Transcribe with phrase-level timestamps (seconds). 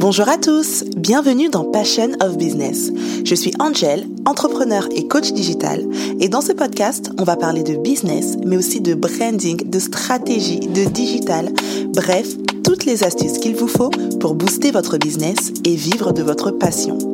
[0.00, 2.90] Bonjour à tous, bienvenue dans Passion of Business.
[3.22, 5.84] Je suis Angel, entrepreneur et coach digital
[6.20, 10.60] et dans ce podcast, on va parler de business mais aussi de branding, de stratégie,
[10.60, 11.52] de digital,
[11.94, 12.28] bref,
[12.64, 13.90] toutes les astuces qu'il vous faut
[14.20, 17.09] pour booster votre business et vivre de votre passion.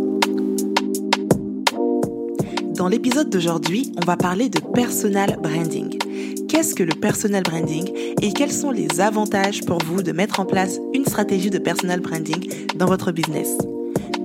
[2.86, 5.98] Dans l'épisode d'aujourd'hui, on va parler de personal branding.
[6.46, 7.90] Qu'est-ce que le personal branding
[8.22, 11.98] et quels sont les avantages pour vous de mettre en place une stratégie de personal
[11.98, 13.58] branding dans votre business?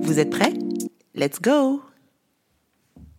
[0.02, 0.52] Vous êtes prêts?
[1.16, 1.80] Let's go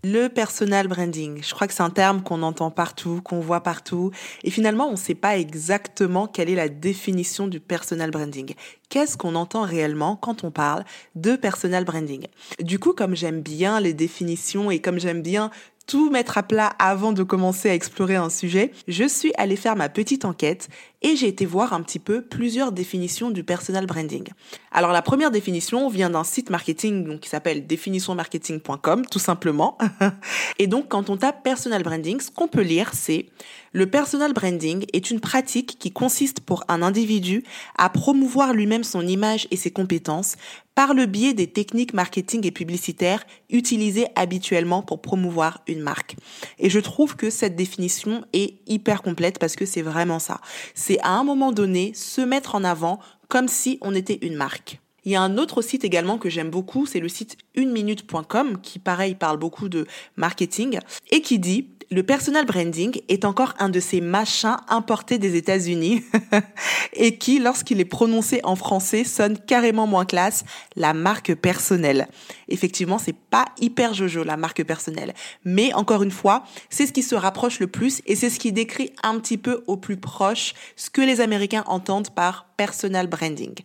[0.03, 4.11] le personal branding, je crois que c'est un terme qu'on entend partout, qu'on voit partout,
[4.43, 8.53] et finalement on ne sait pas exactement quelle est la définition du personal branding.
[8.89, 10.83] Qu'est-ce qu'on entend réellement quand on parle
[11.15, 12.27] de personal branding?
[12.59, 15.51] Du coup, comme j'aime bien les définitions et comme j'aime bien
[15.85, 19.75] tout mettre à plat avant de commencer à explorer un sujet, je suis allée faire
[19.75, 20.69] ma petite enquête
[21.01, 24.29] et j'ai été voir un petit peu plusieurs définitions du personal branding.
[24.71, 29.77] Alors la première définition vient d'un site marketing donc, qui s'appelle définitionmarketing.com tout simplement.
[30.59, 33.27] et donc quand on tape personal branding, ce qu'on peut lire c'est
[33.73, 37.43] le personal branding est une pratique qui consiste pour un individu
[37.77, 40.35] à promouvoir lui-même son image et ses compétences
[40.75, 46.15] par le biais des techniques marketing et publicitaires utilisées habituellement pour promouvoir une marque.
[46.59, 50.41] Et je trouve que cette définition est hyper complète parce que c'est vraiment ça.
[50.73, 54.79] C'est à un moment donné se mettre en avant comme si on était une marque.
[55.05, 58.79] Il y a un autre site également que j'aime beaucoup, c'est le site uneminute.com qui
[58.79, 59.85] pareil parle beaucoup de
[60.15, 60.79] marketing
[61.11, 66.03] et qui dit le personal branding est encore un de ces machins importés des États-Unis
[66.93, 70.43] et qui, lorsqu'il est prononcé en français, sonne carrément moins classe,
[70.75, 72.07] la marque personnelle.
[72.47, 75.13] Effectivement, c'est pas hyper jojo, la marque personnelle.
[75.45, 78.51] Mais encore une fois, c'est ce qui se rapproche le plus et c'est ce qui
[78.51, 83.55] décrit un petit peu au plus proche ce que les Américains entendent par personal branding.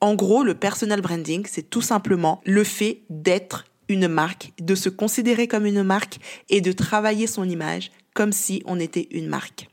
[0.00, 4.88] En gros, le personal branding, c'est tout simplement le fait d'être une marque, de se
[4.88, 9.68] considérer comme une marque et de travailler son image comme si on était une marque.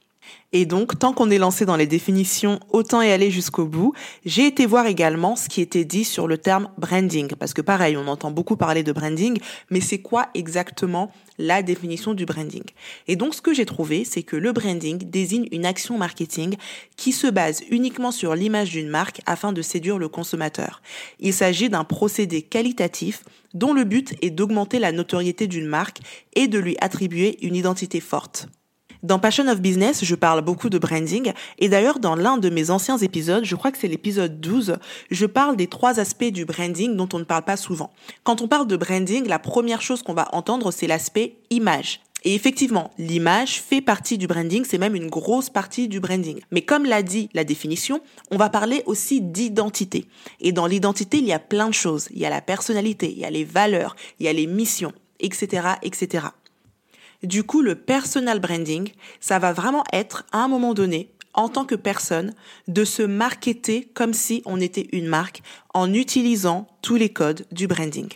[0.58, 3.92] Et donc, tant qu'on est lancé dans les définitions, autant y aller jusqu'au bout.
[4.24, 7.98] J'ai été voir également ce qui était dit sur le terme branding, parce que pareil,
[7.98, 9.38] on entend beaucoup parler de branding,
[9.70, 12.64] mais c'est quoi exactement la définition du branding?
[13.10, 16.56] Et donc, ce que j'ai trouvé, c'est que le branding désigne une action marketing
[16.96, 20.82] qui se base uniquement sur l'image d'une marque afin de séduire le consommateur.
[21.20, 26.00] Il s'agit d'un procédé qualitatif dont le but est d'augmenter la notoriété d'une marque
[26.34, 28.48] et de lui attribuer une identité forte.
[29.06, 32.72] Dans Passion of Business, je parle beaucoup de branding et d'ailleurs dans l'un de mes
[32.72, 34.78] anciens épisodes, je crois que c'est l'épisode 12,
[35.12, 37.92] je parle des trois aspects du branding dont on ne parle pas souvent.
[38.24, 42.00] Quand on parle de branding, la première chose qu'on va entendre, c'est l'aspect image.
[42.24, 46.40] Et effectivement, l'image fait partie du branding, c'est même une grosse partie du branding.
[46.50, 48.02] Mais comme l'a dit la définition,
[48.32, 50.08] on va parler aussi d'identité.
[50.42, 52.08] Et dans l'identité, il y a plein de choses.
[52.10, 54.94] Il y a la personnalité, il y a les valeurs, il y a les missions,
[55.20, 56.26] etc., etc.
[57.26, 61.66] Du coup, le personal branding, ça va vraiment être à un moment donné, en tant
[61.66, 62.36] que personne,
[62.68, 65.42] de se marketer comme si on était une marque
[65.74, 68.10] en utilisant tous les codes du branding.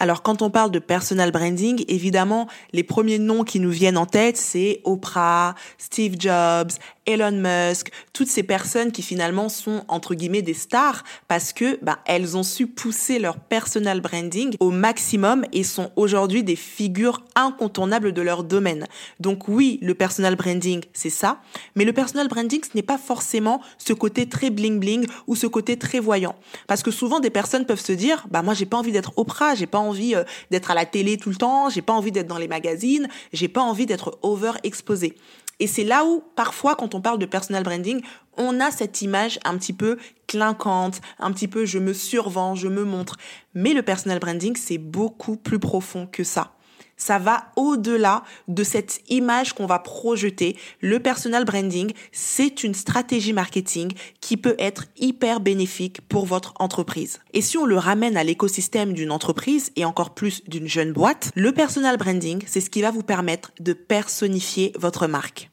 [0.00, 4.06] Alors quand on parle de personal branding, évidemment, les premiers noms qui nous viennent en
[4.06, 6.70] tête, c'est Oprah, Steve Jobs,
[7.08, 12.00] Elon Musk, toutes ces personnes qui finalement sont entre guillemets des stars parce que bah,
[12.04, 18.12] elles ont su pousser leur personal branding au maximum et sont aujourd'hui des figures incontournables
[18.12, 18.86] de leur domaine.
[19.20, 21.40] Donc oui, le personal branding, c'est ça,
[21.76, 25.46] mais le personal branding, ce n'est pas forcément ce côté très bling bling ou ce
[25.46, 26.34] côté très voyant
[26.66, 29.54] parce que souvent des personnes peuvent se dire bah moi j'ai pas envie d'être Oprah,
[29.54, 32.26] j'ai pas envie euh, d'être à la télé tout le temps, j'ai pas envie d'être
[32.26, 35.16] dans les magazines, j'ai pas envie d'être over exposé.
[35.60, 38.00] Et c'est là où, parfois, quand on parle de personal branding,
[38.36, 42.68] on a cette image un petit peu clinquante, un petit peu je me survends, je
[42.68, 43.16] me montre.
[43.54, 46.52] Mais le personal branding, c'est beaucoup plus profond que ça.
[47.00, 50.56] Ça va au-delà de cette image qu'on va projeter.
[50.80, 57.20] Le personal branding, c'est une stratégie marketing qui peut être hyper bénéfique pour votre entreprise.
[57.32, 61.30] Et si on le ramène à l'écosystème d'une entreprise et encore plus d'une jeune boîte,
[61.36, 65.50] le personal branding, c'est ce qui va vous permettre de personnifier votre marque.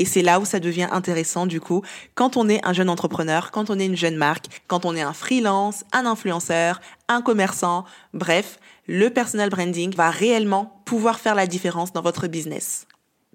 [0.00, 1.82] Et c'est là où ça devient intéressant du coup,
[2.14, 5.02] quand on est un jeune entrepreneur, quand on est une jeune marque, quand on est
[5.02, 8.58] un freelance, un influenceur, un commerçant, bref,
[8.88, 12.86] le personal branding va réellement pouvoir faire la différence dans votre business.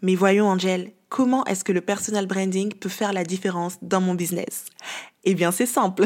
[0.02, 4.16] Mais voyons Angel, comment est-ce que le personal branding peut faire la différence dans mon
[4.16, 4.66] business?
[5.24, 6.06] Eh bien c'est simple.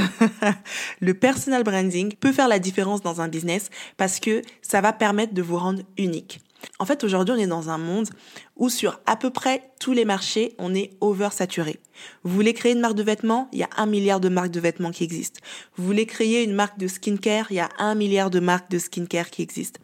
[0.99, 5.33] le personal branding peut faire la différence dans un business parce que ça va permettre
[5.33, 6.41] de vous rendre unique.
[6.79, 8.09] En fait, aujourd'hui, on est dans un monde
[8.55, 11.79] où sur à peu près tous les marchés, on est oversaturé.
[12.23, 14.59] Vous voulez créer une marque de vêtements, il y a un milliard de marques de
[14.59, 15.39] vêtements qui existent.
[15.75, 18.79] Vous voulez créer une marque de skincare, il y a un milliard de marques de
[18.79, 19.81] skincare qui existent.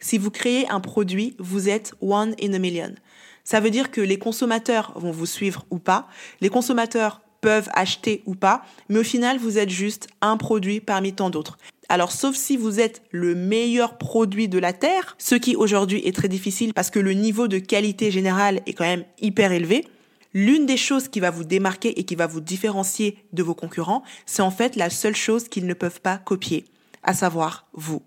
[0.00, 2.94] Si vous créez un produit, vous êtes one in a million.
[3.42, 6.08] Ça veut dire que les consommateurs vont vous suivre ou pas.
[6.40, 11.12] Les consommateurs peuvent acheter ou pas, mais au final, vous êtes juste un produit parmi
[11.12, 11.58] tant d'autres.
[11.88, 16.14] Alors, sauf si vous êtes le meilleur produit de la Terre, ce qui aujourd'hui est
[16.14, 19.86] très difficile parce que le niveau de qualité générale est quand même hyper élevé,
[20.32, 24.02] l'une des choses qui va vous démarquer et qui va vous différencier de vos concurrents,
[24.26, 26.64] c'est en fait la seule chose qu'ils ne peuvent pas copier,
[27.02, 28.02] à savoir vous.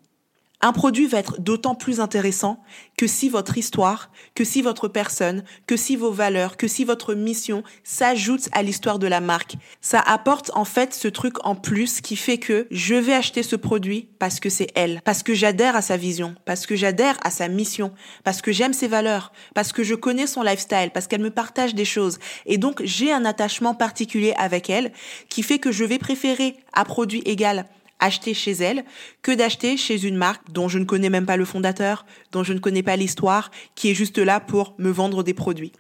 [0.60, 2.64] Un produit va être d'autant plus intéressant
[2.98, 7.14] que si votre histoire, que si votre personne, que si vos valeurs, que si votre
[7.14, 9.56] mission s'ajoutent à l'histoire de la marque.
[9.82, 13.56] Ça apporte en fait ce truc en plus qui fait que je vais acheter ce
[13.56, 17.30] produit parce que c'est elle, parce que j'adhère à sa vision, parce que j'adhère à
[17.30, 17.94] sa mission,
[18.24, 21.76] parce que j'aime ses valeurs, parce que je connais son lifestyle, parce qu'elle me partage
[21.76, 22.18] des choses.
[22.48, 24.92] Et donc j'ai un attachement particulier avec elle
[25.30, 27.68] qui fait que je vais préférer à produit égal
[28.00, 28.86] acheter chez elle
[29.22, 32.54] que d'acheter chez une marque dont je ne connais même pas le fondateur, dont je
[32.54, 35.72] ne connais pas l'histoire, qui est juste là pour me vendre des produits.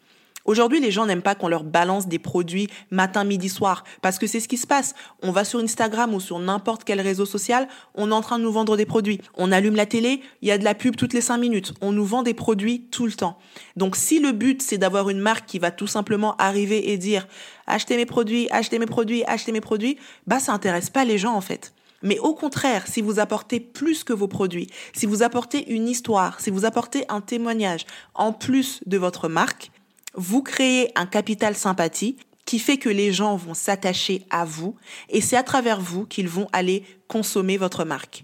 [0.47, 4.27] Aujourd'hui, les gens n'aiment pas qu'on leur balance des produits matin, midi, soir, parce que
[4.27, 4.95] c'est ce qui se passe.
[5.21, 8.45] On va sur Instagram ou sur n'importe quel réseau social, on est en train de
[8.45, 9.19] nous vendre des produits.
[9.35, 11.73] On allume la télé, il y a de la pub toutes les cinq minutes.
[11.81, 13.37] On nous vend des produits tout le temps.
[13.75, 17.27] Donc si le but, c'est d'avoir une marque qui va tout simplement arriver et dire
[17.67, 19.97] achetez mes produits, achetez mes produits, achetez mes produits,
[20.27, 21.73] bah ça intéresse pas les gens en fait.
[22.07, 26.39] Mais au contraire, si vous apportez plus que vos produits, si vous apportez une histoire,
[26.39, 29.71] si vous apportez un témoignage en plus de votre marque,
[30.13, 32.15] vous créez un capital sympathie
[32.45, 34.77] qui fait que les gens vont s'attacher à vous
[35.09, 38.23] et c'est à travers vous qu'ils vont aller consommer votre marque.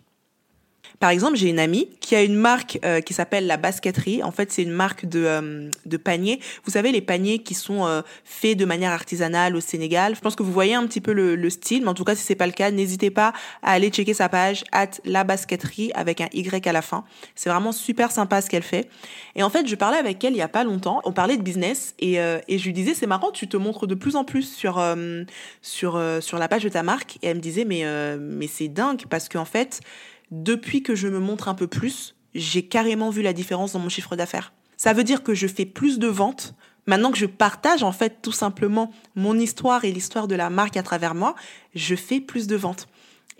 [1.03, 4.23] Par exemple, j'ai une amie qui a une marque euh, qui s'appelle la Basqueterie.
[4.23, 6.39] En fait, c'est une marque de, euh, de paniers.
[6.63, 10.15] Vous savez, les paniers qui sont euh, faits de manière artisanale au Sénégal.
[10.15, 12.15] Je pense que vous voyez un petit peu le, le style, mais en tout cas,
[12.15, 13.33] si c'est pas le cas, n'hésitez pas
[13.63, 17.03] à aller checker sa page at la Basqueterie avec un Y à la fin.
[17.35, 18.87] C'est vraiment super sympa ce qu'elle fait.
[19.35, 21.01] Et en fait, je parlais avec elle il y a pas longtemps.
[21.03, 23.95] On parlait de business et, et je lui disais, c'est marrant, tu te montres de
[23.95, 24.81] plus en plus sur
[25.61, 27.17] sur sur la page de ta marque.
[27.21, 27.83] Et elle me disait, mais
[28.17, 29.81] mais c'est dingue parce qu'en fait
[30.31, 33.89] depuis que je me montre un peu plus, j'ai carrément vu la différence dans mon
[33.89, 34.53] chiffre d'affaires.
[34.77, 36.55] Ça veut dire que je fais plus de ventes.
[36.87, 40.75] Maintenant que je partage en fait tout simplement mon histoire et l'histoire de la marque
[40.75, 41.35] à travers moi,
[41.75, 42.87] je fais plus de ventes.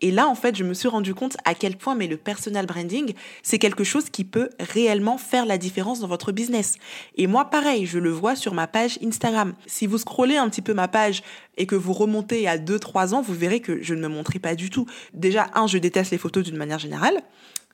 [0.04, 2.66] Et là, en fait, je me suis rendu compte à quel point mais le personal
[2.66, 6.76] branding, c'est quelque chose qui peut réellement faire la différence dans votre business.
[7.16, 9.54] Et moi, pareil, je le vois sur ma page Instagram.
[9.66, 11.24] Si vous scrollez un petit peu ma page
[11.56, 14.56] et que vous remontez à 2-3 ans, vous verrez que je ne me montrais pas
[14.56, 14.86] du tout.
[15.14, 17.24] Déjà, un, je déteste les photos d'une manière générale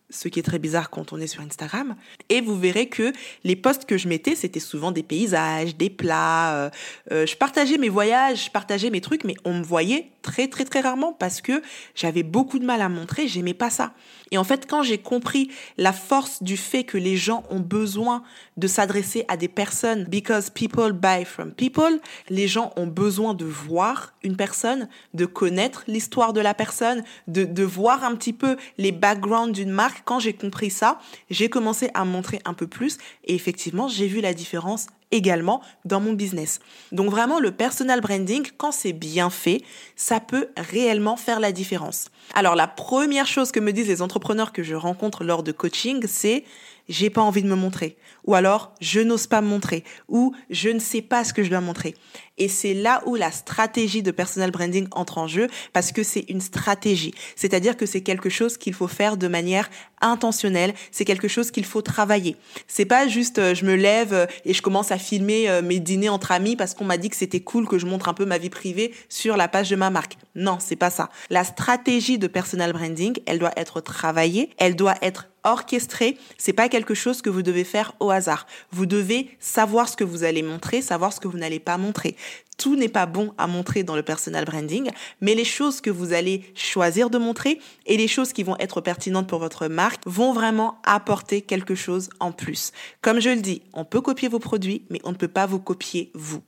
[0.09, 1.95] ce qui est très bizarre quand on est sur Instagram.
[2.29, 3.13] Et vous verrez que
[3.43, 6.55] les posts que je mettais, c'était souvent des paysages, des plats.
[6.55, 6.69] Euh,
[7.11, 10.65] euh, je partageais mes voyages, je partageais mes trucs, mais on me voyait très très
[10.65, 11.61] très rarement parce que
[11.95, 13.93] j'avais beaucoup de mal à montrer, j'aimais pas ça.
[14.31, 18.23] Et en fait, quand j'ai compris la force du fait que les gens ont besoin
[18.57, 23.45] de s'adresser à des personnes, because people buy from people, les gens ont besoin de
[23.45, 28.57] voir une personne, de connaître l'histoire de la personne, de, de voir un petit peu
[28.77, 29.98] les backgrounds d'une marque.
[30.05, 30.99] Quand j'ai compris ça,
[31.29, 35.99] j'ai commencé à montrer un peu plus et effectivement, j'ai vu la différence également dans
[35.99, 36.59] mon business.
[36.91, 39.61] Donc vraiment, le personal branding, quand c'est bien fait,
[39.95, 42.09] ça peut réellement faire la différence.
[42.33, 46.05] Alors la première chose que me disent les entrepreneurs que je rencontre lors de coaching,
[46.07, 46.43] c'est
[46.89, 47.95] j'ai pas envie de me montrer.
[48.25, 49.83] Ou alors, je n'ose pas me montrer.
[50.09, 51.93] Ou je ne sais pas ce que je dois montrer.
[52.39, 56.25] Et c'est là où la stratégie de personal branding entre en jeu parce que c'est
[56.29, 57.13] une stratégie.
[57.35, 59.69] C'est-à-dire que c'est quelque chose qu'il faut faire de manière
[60.01, 60.73] intentionnelle.
[60.91, 62.37] C'est quelque chose qu'il faut travailler.
[62.67, 65.79] C'est pas juste euh, je me lève euh, et je commence à filmer euh, mes
[65.79, 68.25] dîners entre amis parce qu'on m'a dit que c'était cool que je montre un peu
[68.25, 70.17] ma vie privée sur la page de ma marque.
[70.35, 71.09] Non, c'est pas ça.
[71.29, 76.17] La stratégie de personal branding, elle doit être travaillée, elle doit être orchestrée.
[76.37, 78.45] C'est pas quelque chose que vous devez faire au hasard.
[78.71, 82.15] Vous devez savoir ce que vous allez montrer, savoir ce que vous n'allez pas montrer.
[82.59, 86.11] Tout n'est pas bon à montrer dans le personal branding, mais les choses que vous
[86.11, 90.33] allez choisir de montrer et les choses qui vont être pertinentes pour votre marque vont
[90.33, 92.73] vraiment apporter quelque chose en plus.
[93.01, 95.59] Comme je le dis, on peut copier vos produits, mais on ne peut pas vous
[95.59, 96.43] copier vous.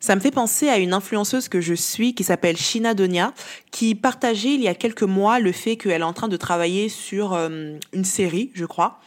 [0.00, 3.32] Ça me fait penser à une influenceuse que je suis qui s'appelle Shina Donia,
[3.70, 6.88] qui partageait il y a quelques mois le fait qu'elle est en train de travailler
[6.88, 8.98] sur euh, une série, je crois.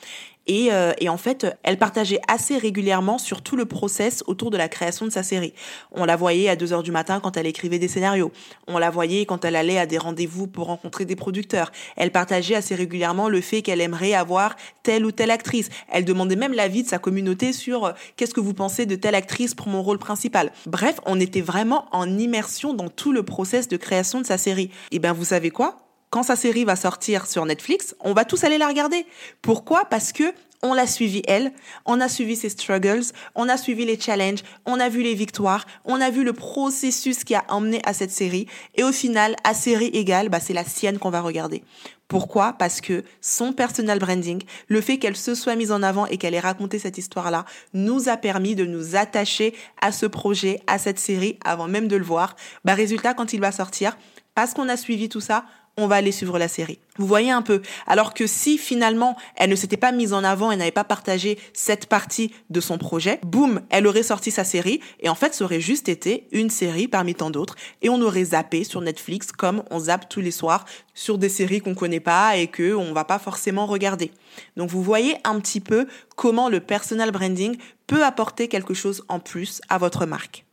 [0.47, 4.57] Et, euh, et, en fait, elle partageait assez régulièrement sur tout le process autour de
[4.57, 5.53] la création de sa série.
[5.91, 8.31] On la voyait à 2 heures du matin quand elle écrivait des scénarios.
[8.67, 11.71] On la voyait quand elle allait à des rendez-vous pour rencontrer des producteurs.
[11.95, 15.69] Elle partageait assez régulièrement le fait qu'elle aimerait avoir telle ou telle actrice.
[15.91, 19.15] Elle demandait même l'avis de sa communauté sur euh, qu'est-ce que vous pensez de telle
[19.15, 20.51] actrice pour mon rôle principal?
[20.65, 24.69] Bref, on était vraiment en immersion dans tout le process de création de sa série.
[24.91, 25.84] Et ben vous savez quoi?
[26.15, 29.05] Quand sa série va sortir sur Netflix, on va tous aller la regarder.
[29.41, 29.83] Pourquoi?
[29.83, 30.23] Parce que
[30.63, 31.51] on l'a suivi elle,
[31.85, 33.03] on a suivi ses struggles,
[33.35, 37.25] on a suivi les challenges, on a vu les victoires, on a vu le processus
[37.25, 40.63] qui a emmené à cette série et au final, à série égale, bah, c'est la
[40.63, 41.63] sienne qu'on va regarder.
[42.07, 42.53] Pourquoi?
[42.53, 46.33] Parce que son personal branding, le fait qu'elle se soit mise en avant et qu'elle
[46.33, 47.43] ait raconté cette histoire-là,
[47.73, 51.97] nous a permis de nous attacher à ce projet, à cette série, avant même de
[51.97, 52.37] le voir.
[52.63, 53.97] Bah, résultat, quand il va sortir,
[54.33, 55.45] parce qu'on a suivi tout ça,
[55.77, 56.79] on va aller suivre la série.
[56.97, 57.61] Vous voyez un peu.
[57.87, 61.37] Alors que si finalement elle ne s'était pas mise en avant et n'avait pas partagé
[61.53, 65.43] cette partie de son projet, boum, elle aurait sorti sa série et en fait ça
[65.43, 69.63] aurait juste été une série parmi tant d'autres et on aurait zappé sur Netflix comme
[69.71, 73.03] on zappe tous les soirs sur des séries qu'on connaît pas et que on va
[73.03, 74.11] pas forcément regarder.
[74.55, 79.19] Donc vous voyez un petit peu comment le personal branding peut apporter quelque chose en
[79.19, 80.44] plus à votre marque.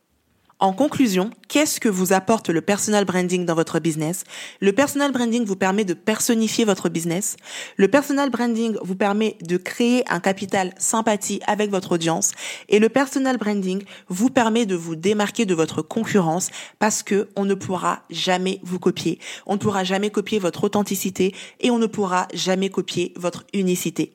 [0.62, 4.22] En conclusion, qu'est-ce que vous apporte le personal branding dans votre business?
[4.60, 7.36] Le personal branding vous permet de personnifier votre business.
[7.76, 12.30] Le personal branding vous permet de créer un capital sympathie avec votre audience.
[12.68, 17.44] Et le personal branding vous permet de vous démarquer de votre concurrence parce que on
[17.44, 19.18] ne pourra jamais vous copier.
[19.46, 24.12] On ne pourra jamais copier votre authenticité et on ne pourra jamais copier votre unicité.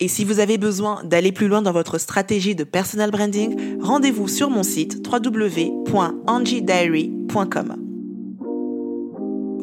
[0.00, 4.26] Et si vous avez besoin d'aller plus loin dans votre stratégie de personal branding, rendez-vous
[4.26, 7.84] sur mon site www.angiediary.com.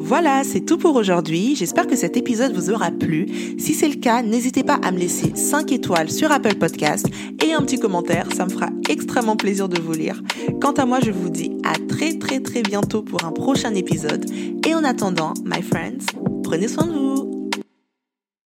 [0.04, 1.54] Voilà, c'est tout pour aujourd'hui.
[1.54, 3.26] J'espère que cet épisode vous aura plu.
[3.58, 7.06] Si c'est le cas, n'hésitez pas à me laisser 5 étoiles sur Apple Podcast
[7.44, 8.26] et un petit commentaire.
[8.34, 10.20] Ça me fera extrêmement plaisir de vous lire.
[10.60, 14.26] Quant à moi, je vous dis à très très très bientôt pour un prochain épisode.
[14.66, 16.06] Et en attendant, my friends,
[16.42, 17.21] prenez soin de vous.